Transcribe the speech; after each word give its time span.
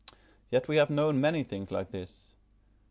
Yet 0.49 0.67
we 0.67 0.77
have 0.77 0.89
known 0.89 1.21
many 1.21 1.43
things 1.43 1.69
like 1.69 1.91
this. 1.91 2.33